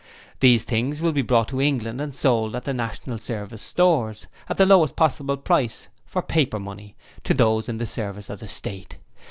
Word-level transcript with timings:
These 0.39 0.63
things 0.63 1.03
will 1.03 1.11
be 1.11 1.21
brought 1.21 1.49
to 1.49 1.61
England 1.61 2.01
and 2.01 2.15
sold 2.15 2.55
at 2.55 2.63
the 2.63 2.73
National 2.73 3.19
Service 3.19 3.61
Stores, 3.61 4.25
at 4.49 4.57
the 4.57 4.65
lowest 4.65 4.95
possible 4.95 5.37
price, 5.37 5.89
for 6.05 6.23
paper 6.23 6.57
money, 6.57 6.95
to 7.23 7.35
those 7.35 7.69
in 7.69 7.77
the 7.77 7.85
service 7.85 8.27
of 8.27 8.39
the 8.39 8.47
State. 8.47 8.97